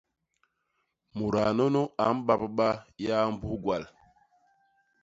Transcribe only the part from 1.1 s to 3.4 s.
Mudaa nunu a mbabba yaa